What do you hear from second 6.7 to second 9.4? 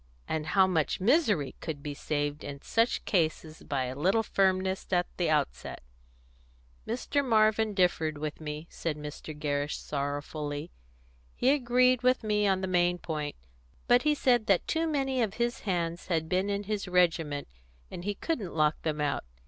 "Mr. Marvin differed with me," said Mr.